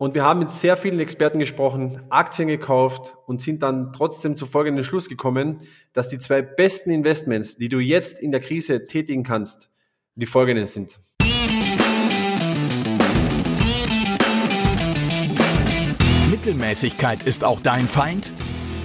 [0.00, 4.46] Und wir haben mit sehr vielen Experten gesprochen, Aktien gekauft und sind dann trotzdem zu
[4.46, 5.58] folgendem Schluss gekommen,
[5.92, 9.70] dass die zwei besten Investments, die du jetzt in der Krise tätigen kannst,
[10.14, 11.00] die folgenden sind.
[16.30, 18.32] Mittelmäßigkeit ist auch dein Feind?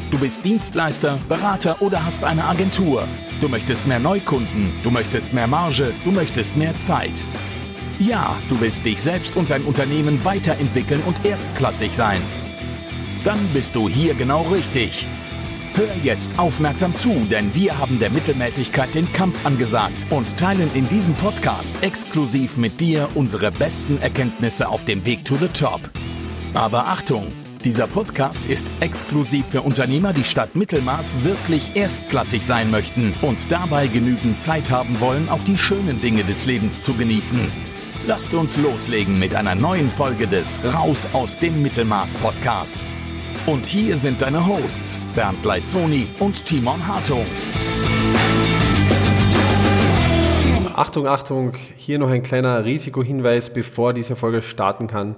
[0.10, 3.08] Du bist Dienstleister, Berater oder hast eine Agentur.
[3.40, 7.24] Du möchtest mehr Neukunden, du möchtest mehr Marge, du möchtest mehr Zeit.
[8.00, 12.22] Ja, du willst dich selbst und dein Unternehmen weiterentwickeln und erstklassig sein.
[13.24, 15.08] Dann bist du hier genau richtig.
[15.76, 20.88] Hör jetzt aufmerksam zu, denn wir haben der Mittelmäßigkeit den Kampf angesagt und teilen in
[20.90, 25.82] diesem Podcast exklusiv mit dir unsere besten Erkenntnisse auf dem Weg to the Top.
[26.54, 27.32] Aber Achtung!
[27.64, 33.88] Dieser Podcast ist exklusiv für Unternehmer, die statt Mittelmaß wirklich erstklassig sein möchten und dabei
[33.88, 37.73] genügend Zeit haben wollen, auch die schönen Dinge des Lebens zu genießen.
[38.06, 42.84] Lasst uns loslegen mit einer neuen Folge des Raus aus dem Mittelmaß Podcast.
[43.46, 47.26] Und hier sind deine Hosts Bernd Leitzoni und Timon Hartung.
[50.76, 55.16] Achtung, Achtung, hier noch ein kleiner Risikohinweis, bevor diese Folge starten kann.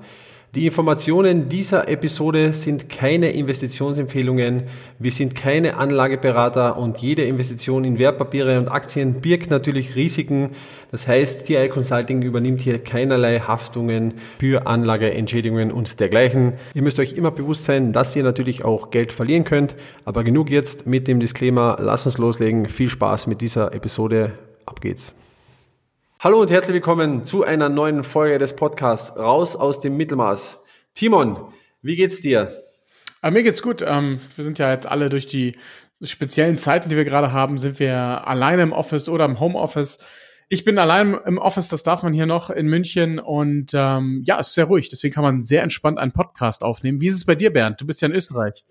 [0.55, 4.63] Die Informationen dieser Episode sind keine Investitionsempfehlungen.
[4.99, 10.51] Wir sind keine Anlageberater und jede Investition in Wertpapiere und Aktien birgt natürlich Risiken.
[10.91, 16.53] Das heißt, TI Consulting übernimmt hier keinerlei Haftungen für Anlageentschädigungen und dergleichen.
[16.73, 19.75] Ihr müsst euch immer bewusst sein, dass ihr natürlich auch Geld verlieren könnt.
[20.05, 21.75] Aber genug jetzt mit dem Disclaimer.
[21.81, 22.69] Lasst uns loslegen.
[22.69, 24.31] Viel Spaß mit dieser Episode.
[24.65, 25.15] Ab geht's.
[26.25, 30.59] Hallo und herzlich willkommen zu einer neuen Folge des Podcasts Raus aus dem Mittelmaß.
[30.95, 32.51] Timon, wie geht's dir?
[33.21, 33.83] Aber äh, mir geht's gut.
[33.87, 35.55] Ähm, wir sind ja jetzt alle durch die
[36.01, 39.99] speziellen Zeiten, die wir gerade haben, sind wir alleine im Office oder im Homeoffice.
[40.49, 44.39] Ich bin allein im Office, das darf man hier noch in München und ähm, ja,
[44.39, 44.89] es ist sehr ruhig.
[44.89, 47.01] Deswegen kann man sehr entspannt einen Podcast aufnehmen.
[47.01, 47.79] Wie ist es bei dir, Bernd?
[47.79, 48.65] Du bist ja in Österreich.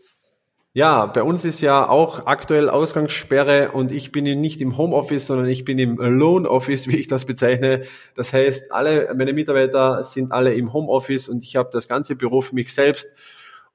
[0.77, 5.47] Ja, bei uns ist ja auch aktuell Ausgangssperre und ich bin nicht im Homeoffice, sondern
[5.47, 7.83] ich bin im Loan Office, wie ich das bezeichne.
[8.17, 12.41] Das heißt, alle meine Mitarbeiter sind alle im Homeoffice und ich habe das ganze Büro
[12.41, 13.07] für mich selbst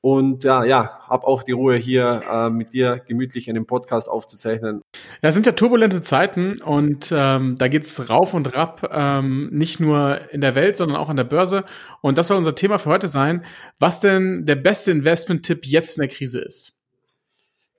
[0.02, 4.82] und ja, ja, habe auch die Ruhe hier äh, mit dir gemütlich einen Podcast aufzuzeichnen.
[5.22, 9.80] Ja, es sind ja turbulente Zeiten und ähm, da geht's rauf und rab, ähm, nicht
[9.80, 11.64] nur in der Welt, sondern auch an der Börse.
[12.02, 13.46] Und das soll unser Thema für heute sein,
[13.80, 16.79] was denn der beste Investment-Tipp jetzt in der Krise ist.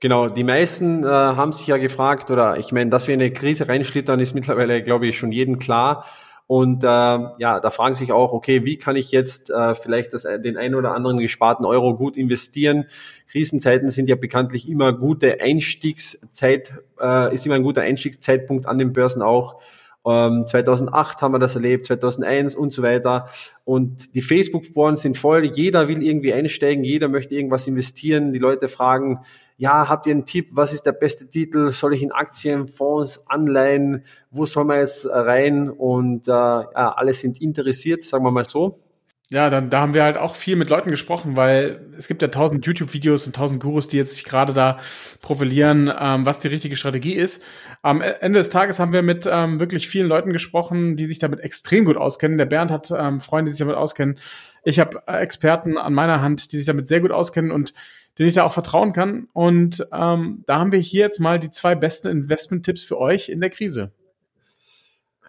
[0.00, 3.32] Genau, die meisten äh, haben sich ja gefragt, oder ich meine, dass wir in eine
[3.32, 6.06] Krise reinschlittern, ist mittlerweile, glaube ich, schon jedem klar.
[6.46, 10.22] Und äh, ja, da fragen sich auch, okay, wie kann ich jetzt äh, vielleicht das,
[10.22, 12.86] den einen oder anderen gesparten Euro gut investieren?
[13.30, 18.92] Krisenzeiten sind ja bekanntlich immer gute Einstiegszeit, äh, ist immer ein guter Einstiegszeitpunkt an den
[18.92, 19.62] Börsen auch.
[20.06, 23.28] Ähm, 2008 haben wir das erlebt, 2001 und so weiter.
[23.64, 25.44] Und die Facebook-Foren sind voll.
[25.44, 28.32] Jeder will irgendwie einsteigen, jeder möchte irgendwas investieren.
[28.32, 29.20] Die Leute fragen,
[29.56, 30.48] ja, habt ihr einen Tipp?
[30.52, 31.70] Was ist der beste Titel?
[31.70, 34.04] Soll ich in Aktien, Fonds, Anleihen?
[34.30, 35.68] Wo soll man jetzt rein?
[35.68, 38.78] Und äh, ja, alle sind interessiert, sagen wir mal so.
[39.32, 42.26] Ja, dann, da haben wir halt auch viel mit Leuten gesprochen, weil es gibt ja
[42.28, 44.80] tausend YouTube-Videos und tausend Gurus, die jetzt sich gerade da
[45.22, 47.40] profilieren, ähm, was die richtige Strategie ist.
[47.82, 51.20] Am e-, Ende des Tages haben wir mit ähm, wirklich vielen Leuten gesprochen, die sich
[51.20, 52.38] damit extrem gut auskennen.
[52.38, 54.18] Der Bernd hat ähm, Freunde, die sich damit auskennen.
[54.64, 57.72] Ich habe äh, Experten an meiner Hand, die sich damit sehr gut auskennen und
[58.18, 59.28] den ich da auch vertrauen kann.
[59.32, 63.40] Und ähm, da haben wir hier jetzt mal die zwei besten Investment-Tipps für euch in
[63.40, 63.92] der Krise.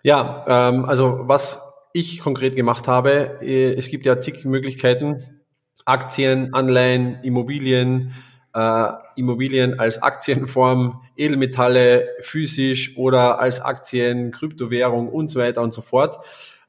[0.02, 1.62] Ja, ähm, also was
[1.94, 5.42] ich konkret gemacht habe, äh, es gibt ja zig Möglichkeiten,
[5.86, 8.14] Aktien, Anleihen, Immobilien,
[8.54, 15.82] äh, Immobilien als Aktienform, Edelmetalle physisch oder als Aktien, Kryptowährung und so weiter und so
[15.82, 16.20] fort.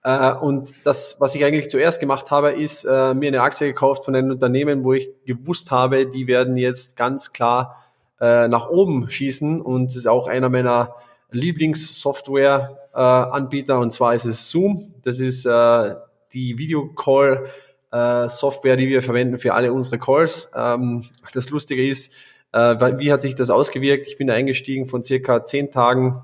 [0.04, 4.04] Äh, und das, was ich eigentlich zuerst gemacht habe, ist äh, mir eine Aktie gekauft
[4.04, 7.76] von einem Unternehmen, wo ich gewusst habe, die werden jetzt ganz klar
[8.20, 9.60] äh, nach oben schießen.
[9.60, 10.94] Und es ist auch einer meiner
[11.32, 14.94] Lieblingssoftware-Anbieter, und zwar ist es Zoom.
[15.02, 17.44] Das ist die Videocall
[17.90, 20.50] Software, die wir verwenden für alle unsere Calls.
[20.54, 22.12] Ähm, das Lustige ist,
[22.54, 24.06] wie hat sich das ausgewirkt?
[24.06, 26.22] Ich bin da eingestiegen von circa zehn Tagen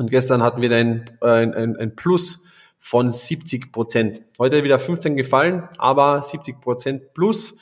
[0.00, 2.42] und gestern hatten wir ein, ein, ein Plus
[2.78, 4.22] von 70 Prozent.
[4.38, 7.54] Heute wieder 15 gefallen, aber 70 Prozent plus.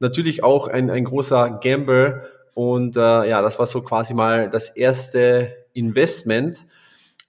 [0.00, 2.22] Natürlich auch ein, ein großer Gamble.
[2.54, 6.66] Und äh, ja, das war so quasi mal das erste Investment.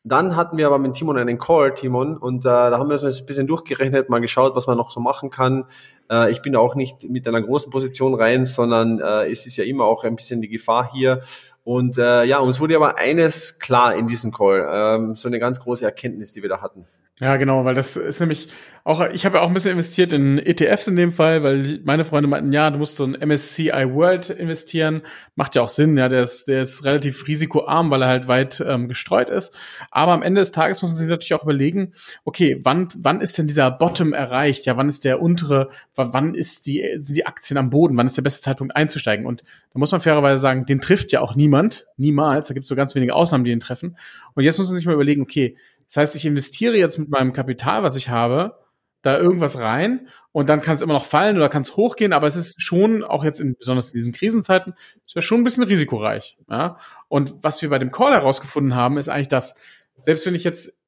[0.06, 3.22] Dann hatten wir aber mit Timon einen Call, Timon, und äh, da haben wir uns
[3.22, 5.64] ein bisschen durchgerechnet, mal geschaut, was man noch so machen kann.
[6.12, 9.64] Äh, ich bin auch nicht mit einer großen Position rein, sondern äh, es ist ja
[9.64, 11.22] immer auch ein bisschen die Gefahr hier.
[11.64, 15.62] Und äh, ja, uns wurde aber eines klar in diesem Call, ähm, so eine ganz
[15.62, 16.86] große Erkenntnis, die wir da hatten.
[17.20, 18.50] Ja, genau, weil das ist nämlich
[18.86, 22.04] auch, ich habe ja auch ein bisschen investiert in ETFs in dem Fall, weil meine
[22.04, 25.04] Freunde meinten, ja, du musst so ein MSCI World investieren.
[25.36, 28.62] Macht ja auch Sinn, ja, der ist, der ist relativ risikoarm, weil er halt weit
[28.68, 29.56] ähm, gestreut ist.
[29.90, 31.94] Aber am Ende des Tages muss man sich natürlich auch überlegen,
[32.26, 34.66] okay, wann, wann ist denn dieser Bottom erreicht?
[34.66, 37.96] Ja, wann ist der untere, wann ist die, sind die Aktien am Boden?
[37.96, 39.26] Wann ist der beste Zeitpunkt einzusteigen?
[39.26, 42.48] Und da muss man fairerweise sagen, den trifft ja auch niemand, niemals.
[42.48, 43.98] Da gibt es so ganz wenige Ausnahmen, die ihn treffen.
[44.34, 47.34] Und jetzt muss man sich mal überlegen, okay, das heißt, ich investiere jetzt mit meinem
[47.34, 48.58] Kapital, was ich habe,
[49.04, 52.26] da irgendwas rein und dann kann es immer noch fallen oder kann es hochgehen, aber
[52.26, 54.74] es ist schon, auch jetzt in, besonders in diesen Krisenzeiten,
[55.06, 56.38] ist ja schon ein bisschen risikoreich.
[56.50, 56.78] Ja?
[57.10, 59.56] Und was wir bei dem Call herausgefunden haben, ist eigentlich, dass
[59.98, 60.80] selbst wenn ich jetzt,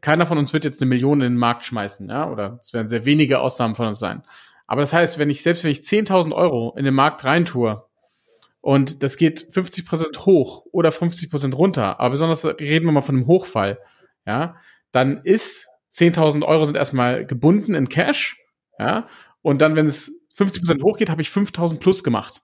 [0.00, 2.88] keiner von uns wird jetzt eine Million in den Markt schmeißen, ja, oder es werden
[2.88, 4.22] sehr wenige Ausnahmen von uns sein.
[4.66, 7.84] Aber das heißt, wenn ich, selbst wenn ich 10.000 Euro in den Markt reintue
[8.60, 13.00] und das geht 50 Prozent hoch oder 50 Prozent runter, aber besonders reden wir mal
[13.00, 13.78] von einem Hochfall,
[14.26, 14.56] ja,
[14.92, 18.36] dann ist 10.000 Euro sind erstmal gebunden in Cash,
[18.78, 19.08] ja,
[19.42, 22.42] und dann, wenn es 50% hochgeht, habe ich 5.000 plus gemacht.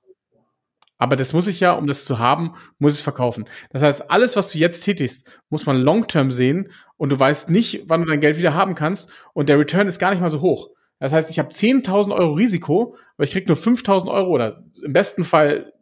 [1.00, 3.46] Aber das muss ich ja, um das zu haben, muss ich verkaufen.
[3.70, 7.84] Das heißt, alles, was du jetzt tätigst, muss man long-term sehen und du weißt nicht,
[7.86, 10.42] wann du dein Geld wieder haben kannst und der Return ist gar nicht mal so
[10.42, 10.68] hoch.
[10.98, 14.92] Das heißt, ich habe 10.000 Euro Risiko, aber ich krieg nur 5.000 Euro oder im
[14.92, 15.72] besten Fall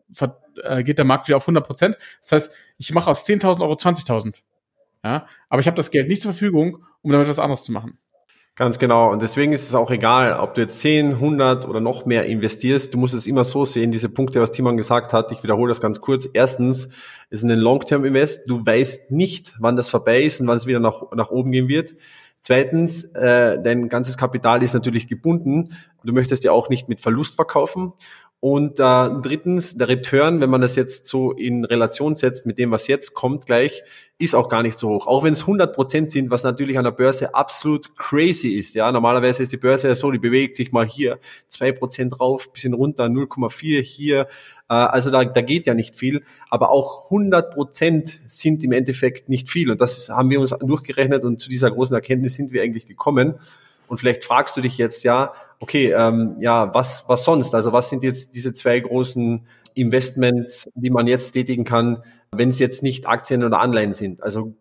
[0.62, 1.98] äh, geht der Markt wieder auf 100 Prozent.
[2.20, 4.42] Das heißt, ich mache aus 10.000 Euro 20.000.
[5.04, 5.26] Ja?
[5.48, 7.98] Aber ich habe das Geld nicht zur Verfügung, um damit was anderes zu machen.
[8.58, 9.12] Ganz genau.
[9.12, 12.92] Und deswegen ist es auch egal, ob du jetzt 10, 100 oder noch mehr investierst.
[12.92, 15.30] Du musst es immer so sehen, diese Punkte, was Timon gesagt hat.
[15.30, 16.28] Ich wiederhole das ganz kurz.
[16.32, 16.88] Erstens
[17.30, 18.50] ist ein Long-Term-Invest.
[18.50, 21.68] Du weißt nicht, wann das vorbei ist und wann es wieder nach, nach oben gehen
[21.68, 21.94] wird.
[22.40, 25.76] Zweitens, äh, dein ganzes Kapital ist natürlich gebunden.
[26.02, 27.92] Du möchtest ja auch nicht mit Verlust verkaufen.
[28.40, 32.70] Und äh, drittens, der Return, wenn man das jetzt so in Relation setzt mit dem,
[32.70, 33.82] was jetzt kommt gleich,
[34.16, 35.08] ist auch gar nicht so hoch.
[35.08, 38.76] Auch wenn es 100 Prozent sind, was natürlich an der Börse absolut crazy ist.
[38.76, 41.18] Ja, normalerweise ist die Börse ja so, die bewegt sich mal hier
[41.48, 44.28] zwei Prozent drauf, bisschen runter, 0,4 hier.
[44.68, 46.22] Äh, also da, da geht ja nicht viel.
[46.48, 49.68] Aber auch 100 Prozent sind im Endeffekt nicht viel.
[49.68, 53.34] Und das haben wir uns durchgerechnet und zu dieser großen Erkenntnis sind wir eigentlich gekommen.
[53.88, 57.54] Und vielleicht fragst du dich jetzt ja, okay, ähm, ja, was, was sonst?
[57.54, 62.02] Also was sind jetzt diese zwei großen Investments, die man jetzt tätigen kann,
[62.32, 64.22] wenn es jetzt nicht Aktien oder Anleihen sind?
[64.22, 64.54] Also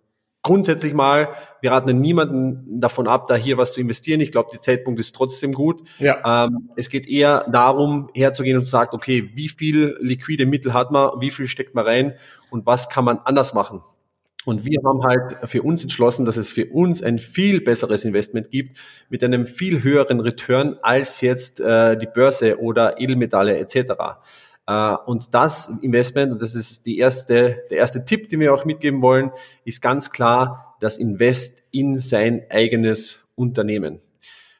[0.43, 1.29] grundsätzlich mal,
[1.61, 4.21] wir raten niemanden davon ab, da hier was zu investieren.
[4.21, 5.81] Ich glaube, der Zeitpunkt ist trotzdem gut.
[5.99, 6.45] Ja.
[6.45, 10.91] Ähm, es geht eher darum, herzugehen und zu sagen, okay, wie viel liquide Mittel hat
[10.91, 12.13] man, wie viel steckt man rein
[12.49, 13.81] und was kann man anders machen?
[14.47, 18.49] Und wir haben halt für uns entschlossen, dass es für uns ein viel besseres Investment
[18.49, 18.77] gibt
[19.09, 23.91] mit einem viel höheren Return als jetzt äh, die Börse oder Edelmetalle etc.
[24.65, 28.63] Äh, und das Investment, und das ist die erste, der erste Tipp, den wir auch
[28.63, 29.31] mitgeben wollen,
[29.65, 33.99] ist ganz klar das Invest in sein eigenes Unternehmen.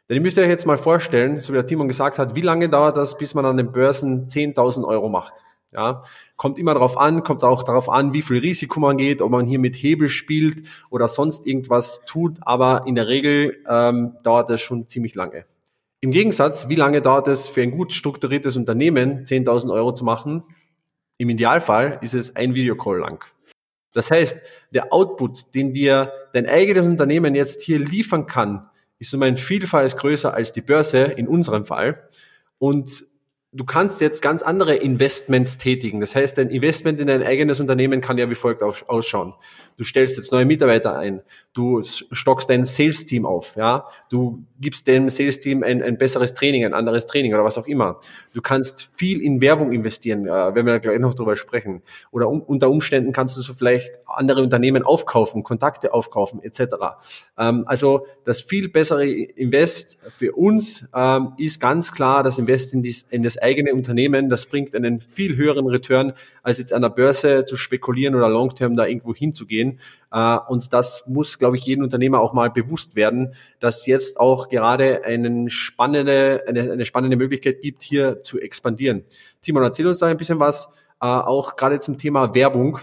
[0.10, 2.68] Denn ihr müsst euch jetzt mal vorstellen, so wie der Timon gesagt hat, wie lange
[2.68, 5.46] dauert das, bis man an den Börsen 10.000 Euro macht?
[5.74, 6.04] Ja,
[6.38, 9.46] kommt immer darauf an, kommt auch darauf an, wie viel Risiko man geht, ob man
[9.46, 14.62] hier mit Hebel spielt oder sonst irgendwas tut, aber in der Regel ähm, dauert das
[14.62, 15.46] schon ziemlich lange.
[16.00, 20.44] Im Gegensatz, wie lange dauert es für ein gut strukturiertes Unternehmen, 10.000 Euro zu machen?
[21.18, 23.26] Im Idealfall ist es ein Videocall lang.
[23.94, 24.42] Das heißt,
[24.72, 28.70] der Output, den dir dein eigenes Unternehmen jetzt hier liefern kann,
[29.00, 32.08] ist um ein Vielfaches größer als die Börse in unserem Fall.
[32.60, 33.06] Und
[33.54, 36.02] du kannst jetzt ganz andere Investments tätigen.
[36.02, 39.34] Das heißt, ein Investment in ein eigenes Unternehmen kann ja wie folgt ausschauen.
[39.78, 41.22] Du stellst jetzt neue Mitarbeiter ein,
[41.54, 46.74] du stockst dein Sales-Team auf, ja, du gibst dem Sales-Team ein, ein besseres Training, ein
[46.74, 48.02] anderes Training oder was auch immer.
[48.34, 51.84] Du kannst viel in Werbung investieren, äh, wenn wir gleich noch drüber sprechen.
[52.12, 56.62] Oder um, unter Umständen kannst du so vielleicht andere Unternehmen aufkaufen, Kontakte aufkaufen, etc.
[57.38, 62.82] Ähm, also das viel bessere Invest für uns ähm, ist ganz klar das Invest in,
[62.82, 64.30] dies, in das eigene Unternehmen.
[64.30, 68.76] Das bringt einen viel höheren Return, als jetzt an der Börse zu spekulieren oder long-term
[68.76, 69.80] da irgendwo hinzugehen gehen.
[70.12, 74.48] Äh, und das muss, glaube ich, jedem Unternehmer auch mal bewusst werden, dass jetzt auch
[74.48, 79.04] gerade eine spannende, eine, eine spannende Möglichkeit gibt, hier zu expandieren.
[79.42, 80.68] Timon, erzähl uns da ein bisschen was,
[81.02, 82.80] äh, auch gerade zum Thema Werbung.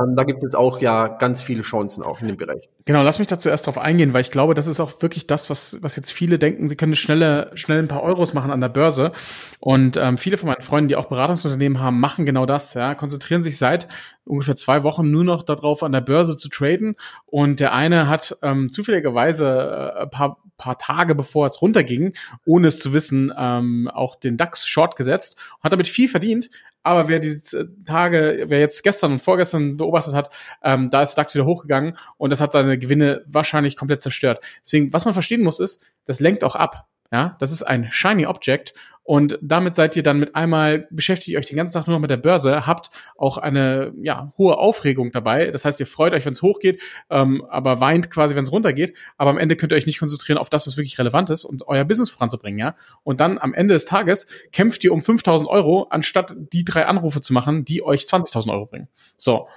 [0.00, 2.68] Ähm, da gibt es jetzt auch ja ganz viele Chancen auch in dem Bereich.
[2.84, 5.50] Genau, lass mich dazu erst drauf eingehen, weil ich glaube, das ist auch wirklich das,
[5.50, 8.68] was, was jetzt viele denken, sie können schnelle, schnell ein paar Euros machen an der
[8.68, 9.12] Börse.
[9.60, 13.42] Und ähm, viele von meinen Freunden, die auch Beratungsunternehmen haben, machen genau das, ja, konzentrieren
[13.42, 13.88] sich seit
[14.24, 16.96] ungefähr zwei Wochen nur noch darauf, an der Börse zu traden.
[17.26, 22.68] Und der eine hat ähm, zufälligerweise äh, ein paar, paar Tage bevor es runterging, ohne
[22.68, 26.50] es zu wissen, ähm, auch den DAX short gesetzt und hat damit viel verdient,
[26.84, 30.28] Aber wer diese Tage, wer jetzt gestern und vorgestern beobachtet hat,
[30.62, 34.44] ähm, da ist DAX wieder hochgegangen und das hat seine Gewinne wahrscheinlich komplett zerstört.
[34.62, 36.86] Deswegen, was man verstehen muss, ist, das lenkt auch ab.
[37.12, 38.74] Ja, das ist ein shiny Object
[39.06, 42.00] und damit seid ihr dann mit einmal, beschäftigt ihr euch den ganzen Tag nur noch
[42.00, 45.50] mit der Börse, habt auch eine ja, hohe Aufregung dabei.
[45.50, 46.80] Das heißt, ihr freut euch, wenn es hochgeht,
[47.10, 48.96] ähm, aber weint quasi, wenn es runtergeht.
[49.18, 51.68] Aber am Ende könnt ihr euch nicht konzentrieren auf das, was wirklich relevant ist und
[51.68, 52.58] euer Business voranzubringen.
[52.58, 52.76] ja.
[53.02, 57.20] Und dann am Ende des Tages kämpft ihr um 5000 Euro, anstatt die drei Anrufe
[57.20, 58.88] zu machen, die euch 20.000 Euro bringen.
[59.18, 59.48] So.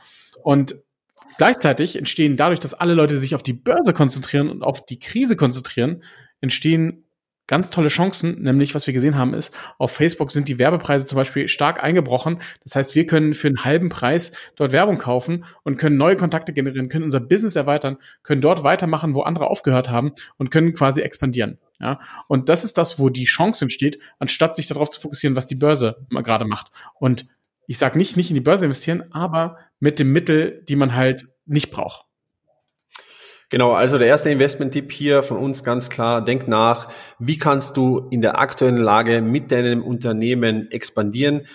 [0.43, 0.75] Und
[1.37, 5.37] gleichzeitig entstehen dadurch, dass alle Leute sich auf die Börse konzentrieren und auf die Krise
[5.37, 6.03] konzentrieren,
[6.41, 7.05] entstehen
[7.47, 11.15] ganz tolle Chancen, nämlich was wir gesehen haben ist, auf Facebook sind die Werbepreise zum
[11.15, 12.39] Beispiel stark eingebrochen.
[12.63, 16.53] Das heißt, wir können für einen halben Preis dort Werbung kaufen und können neue Kontakte
[16.53, 21.01] generieren, können unser Business erweitern, können dort weitermachen, wo andere aufgehört haben und können quasi
[21.01, 21.57] expandieren.
[21.79, 25.47] Ja, und das ist das, wo die Chance entsteht, anstatt sich darauf zu fokussieren, was
[25.47, 26.71] die Börse gerade macht.
[26.95, 27.27] Und
[27.67, 31.27] ich sage nicht, nicht in die Börse investieren, aber mit dem Mittel, die man halt
[31.45, 32.06] nicht braucht.
[33.49, 38.09] Genau, also der erste Investment-Tipp hier von uns ganz klar, denk nach, wie kannst du
[38.11, 41.47] in der aktuellen Lage mit deinem Unternehmen expandieren?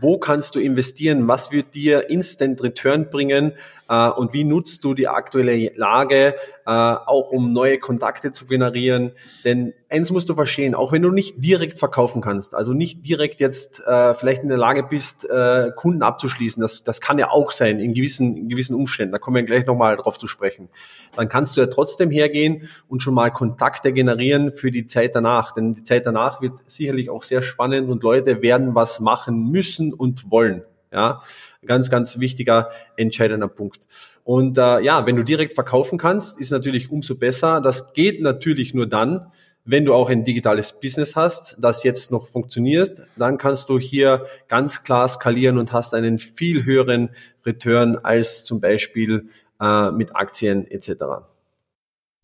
[0.00, 1.26] Wo kannst du investieren?
[1.26, 3.54] Was wird dir Instant Return bringen?
[3.88, 9.10] Äh, und wie nutzt du die aktuelle Lage, äh, auch um neue Kontakte zu generieren?
[9.42, 13.40] Denn eins musst du verstehen, auch wenn du nicht direkt verkaufen kannst, also nicht direkt
[13.40, 17.50] jetzt äh, vielleicht in der Lage bist, äh, Kunden abzuschließen, das, das kann ja auch
[17.50, 20.68] sein in gewissen, in gewissen Umständen, da kommen wir gleich nochmal drauf zu sprechen,
[21.16, 25.52] dann kannst du ja trotzdem hergehen und schon mal Kontakte generieren für die Zeit danach.
[25.52, 29.63] Denn die Zeit danach wird sicherlich auch sehr spannend und Leute werden was machen müssen
[29.92, 30.62] und wollen.
[30.92, 31.22] Ja,
[31.66, 33.88] ganz, ganz wichtiger, entscheidender Punkt.
[34.22, 37.60] Und äh, ja, wenn du direkt verkaufen kannst, ist natürlich umso besser.
[37.60, 39.26] Das geht natürlich nur dann,
[39.64, 44.26] wenn du auch ein digitales Business hast, das jetzt noch funktioniert, dann kannst du hier
[44.46, 47.10] ganz klar skalieren und hast einen viel höheren
[47.44, 49.28] Return als zum Beispiel
[49.60, 51.04] äh, mit Aktien etc.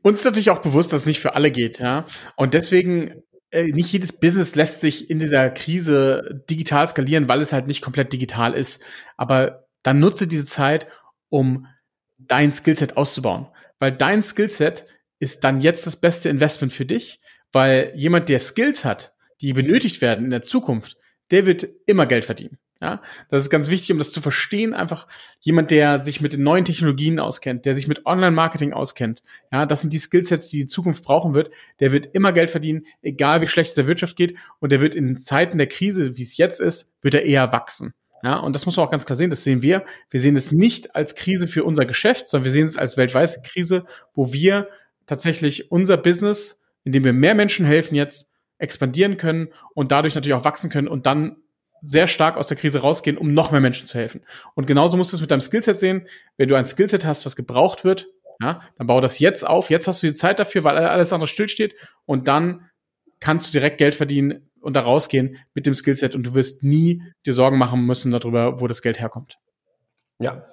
[0.02, 2.04] Uns ist natürlich auch bewusst, dass es nicht für alle geht, ja.
[2.36, 7.66] Und deswegen nicht jedes Business lässt sich in dieser Krise digital skalieren, weil es halt
[7.66, 8.84] nicht komplett digital ist.
[9.16, 10.86] Aber dann nutze diese Zeit,
[11.28, 11.66] um
[12.18, 13.48] dein Skillset auszubauen.
[13.78, 14.86] Weil dein Skillset
[15.18, 17.20] ist dann jetzt das beste Investment für dich,
[17.52, 20.96] weil jemand, der Skills hat, die benötigt werden in der Zukunft,
[21.30, 22.58] der wird immer Geld verdienen.
[22.82, 24.72] Ja, das ist ganz wichtig, um das zu verstehen.
[24.72, 25.06] Einfach
[25.40, 29.22] jemand, der sich mit den neuen Technologien auskennt, der sich mit Online-Marketing auskennt.
[29.52, 31.50] Ja, das sind die Skillsets, die die Zukunft brauchen wird.
[31.80, 34.38] Der wird immer Geld verdienen, egal wie schlecht es der Wirtschaft geht.
[34.60, 37.92] Und der wird in Zeiten der Krise, wie es jetzt ist, wird er eher wachsen.
[38.22, 39.28] Ja, und das muss man auch ganz klar sehen.
[39.30, 39.84] Das sehen wir.
[40.08, 43.42] Wir sehen es nicht als Krise für unser Geschäft, sondern wir sehen es als weltweite
[43.42, 43.84] Krise,
[44.14, 44.68] wo wir
[45.04, 50.44] tatsächlich unser Business, indem wir mehr Menschen helfen jetzt, expandieren können und dadurch natürlich auch
[50.44, 51.36] wachsen können und dann
[51.82, 54.22] sehr stark aus der Krise rausgehen, um noch mehr Menschen zu helfen.
[54.54, 56.06] Und genauso musst du es mit deinem Skillset sehen.
[56.36, 58.08] Wenn du ein Skillset hast, was gebraucht wird,
[58.40, 59.70] ja, dann bau das jetzt auf.
[59.70, 61.74] Jetzt hast du die Zeit dafür, weil alles andere stillsteht.
[62.06, 62.70] Und dann
[63.20, 67.02] kannst du direkt Geld verdienen und da rausgehen mit dem Skillset und du wirst nie
[67.26, 69.36] dir Sorgen machen müssen darüber, wo das Geld herkommt.
[70.18, 70.46] Ja,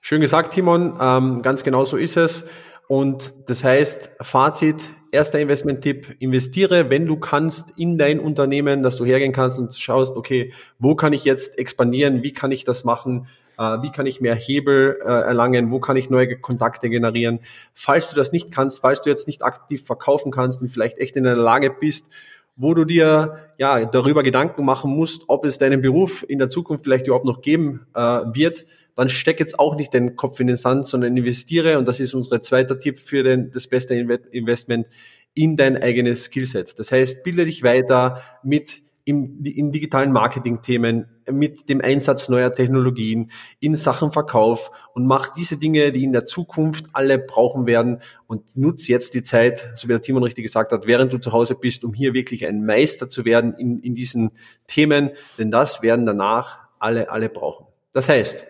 [0.00, 0.96] schön gesagt, Timon.
[1.00, 2.46] Ähm, ganz genau so ist es.
[2.92, 9.06] Und das heißt, Fazit, erster Investment-Tipp, investiere, wenn du kannst, in dein Unternehmen, dass du
[9.06, 13.28] hergehen kannst und schaust, okay, wo kann ich jetzt expandieren, wie kann ich das machen,
[13.56, 17.40] äh, wie kann ich mehr Hebel äh, erlangen, wo kann ich neue Kontakte generieren.
[17.72, 21.16] Falls du das nicht kannst, falls du jetzt nicht aktiv verkaufen kannst und vielleicht echt
[21.16, 22.10] in der Lage bist,
[22.56, 26.84] wo du dir ja darüber Gedanken machen musst, ob es deinen Beruf in der Zukunft
[26.84, 30.56] vielleicht überhaupt noch geben äh, wird, dann steck jetzt auch nicht den Kopf in den
[30.56, 34.86] Sand, sondern investiere, und das ist unser zweiter Tipp für den, das beste Investment,
[35.34, 36.78] in dein eigenes Skillset.
[36.78, 43.30] Das heißt, bilde dich weiter mit im, in digitalen Marketing-Themen, mit dem Einsatz neuer Technologien,
[43.60, 48.56] in Sachen Verkauf und mach diese Dinge, die in der Zukunft alle brauchen werden und
[48.56, 51.54] nutz jetzt die Zeit, so wie der Timon richtig gesagt hat, während du zu Hause
[51.54, 54.32] bist, um hier wirklich ein Meister zu werden in, in diesen
[54.66, 57.66] Themen, denn das werden danach alle, alle brauchen.
[57.92, 58.46] Das heißt,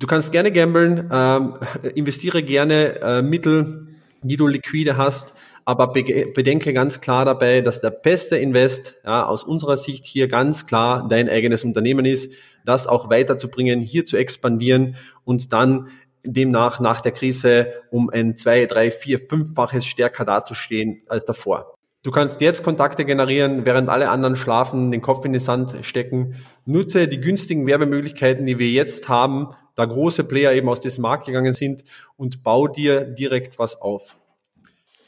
[0.00, 1.54] Du kannst gerne gamblen, ähm,
[1.94, 3.86] investiere gerne äh, Mittel,
[4.22, 5.34] die du liquide hast,
[5.64, 10.28] aber be bedenke ganz klar dabei, dass der beste Invest ja, aus unserer Sicht hier
[10.28, 12.32] ganz klar dein eigenes Unternehmen ist,
[12.64, 15.88] das auch weiterzubringen, hier zu expandieren und dann
[16.24, 21.74] demnach nach der Krise um ein zwei, drei, vier, fünffaches stärker dazustehen als davor.
[22.02, 26.34] Du kannst jetzt Kontakte generieren, während alle anderen schlafen, den Kopf in den Sand stecken.
[26.66, 31.26] Nutze die günstigen Werbemöglichkeiten, die wir jetzt haben, da große Player eben aus diesem Markt
[31.26, 31.82] gegangen sind
[32.16, 34.16] und bau dir direkt was auf.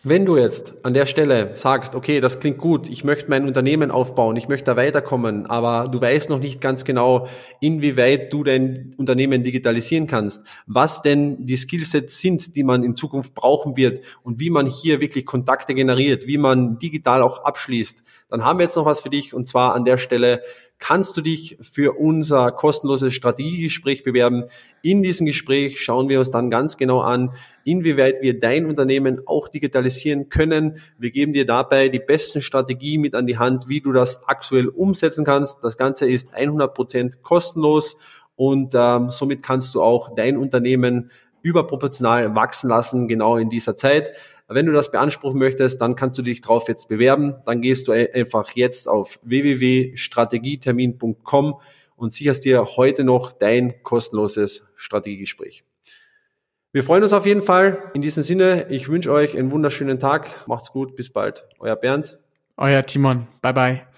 [0.09, 3.91] Wenn du jetzt an der Stelle sagst, okay, das klingt gut, ich möchte mein Unternehmen
[3.91, 7.27] aufbauen, ich möchte da weiterkommen, aber du weißt noch nicht ganz genau,
[7.59, 13.35] inwieweit du dein Unternehmen digitalisieren kannst, was denn die Skillsets sind, die man in Zukunft
[13.35, 18.45] brauchen wird und wie man hier wirklich Kontakte generiert, wie man digital auch abschließt, dann
[18.45, 20.41] haben wir jetzt noch was für dich und zwar an der Stelle
[20.79, 24.45] kannst du dich für unser kostenloses Strategiegespräch bewerben.
[24.83, 27.33] In diesem Gespräch schauen wir uns dann ganz genau an,
[27.65, 30.79] inwieweit wir dein Unternehmen auch digitalisieren können.
[30.99, 34.69] Wir geben dir dabei die besten Strategien mit an die Hand, wie du das aktuell
[34.69, 35.65] umsetzen kannst.
[35.65, 37.97] Das Ganze ist 100 Prozent kostenlos
[38.37, 41.11] und ähm, somit kannst du auch dein Unternehmen
[41.43, 44.11] überproportional wachsen lassen, genau in dieser Zeit.
[44.49, 47.35] Wenn du das beanspruchen möchtest, dann kannst du dich drauf jetzt bewerben.
[47.47, 51.57] Dann gehst du einfach jetzt auf www.strategietermin.com
[51.97, 55.65] und sicherst dir heute noch dein kostenloses Strategiegespräch.
[56.73, 57.91] Wir freuen uns auf jeden Fall.
[57.95, 60.47] In diesem Sinne, ich wünsche euch einen wunderschönen Tag.
[60.47, 61.49] Macht's gut, bis bald.
[61.59, 62.21] Euer Bernd.
[62.57, 63.27] Euer Timon.
[63.41, 63.96] Bye bye.